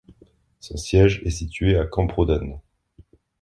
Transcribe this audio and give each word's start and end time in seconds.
Son 0.61 0.77
siège 0.77 1.21
est 1.25 1.29
situé 1.29 1.77
à 1.77 1.85
Camprodon. 1.85 2.59